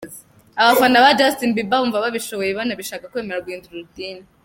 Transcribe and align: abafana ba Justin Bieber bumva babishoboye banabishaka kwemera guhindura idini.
abafana 0.61 1.03
ba 1.03 1.15
Justin 1.19 1.49
Bieber 1.55 1.71
bumva 1.81 2.03
babishoboye 2.03 2.51
banabishaka 2.59 3.09
kwemera 3.11 3.43
guhindura 3.45 3.79
idini. 3.85 4.23